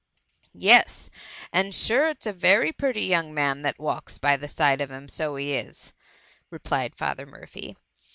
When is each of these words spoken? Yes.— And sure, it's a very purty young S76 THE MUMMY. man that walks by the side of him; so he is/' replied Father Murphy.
Yes.— 0.55 1.11
And 1.53 1.75
sure, 1.75 2.07
it's 2.09 2.25
a 2.25 2.33
very 2.33 2.71
purty 2.73 3.03
young 3.03 3.25
S76 3.25 3.27
THE 3.27 3.27
MUMMY. 3.27 3.35
man 3.35 3.61
that 3.61 3.79
walks 3.79 4.17
by 4.17 4.35
the 4.35 4.47
side 4.47 4.81
of 4.81 4.89
him; 4.89 5.07
so 5.07 5.35
he 5.35 5.49
is/' 5.51 5.93
replied 6.49 6.95
Father 6.95 7.27
Murphy. 7.27 7.75